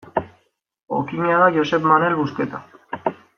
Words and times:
Okina 0.99 1.35
da 1.41 1.51
Josep 1.59 1.85
Manel 1.91 2.17
Busqueta. 2.23 2.65